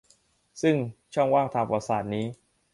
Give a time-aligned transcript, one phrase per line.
[0.61, 0.75] ซึ่ง
[1.13, 2.25] ช่องว่างทางประวัติศาสตร์นี้